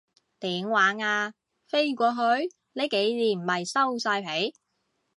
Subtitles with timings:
[0.39, 1.35] 點玩啊，
[1.67, 2.51] 飛過去？
[2.73, 4.55] 呢幾年咪收晒皮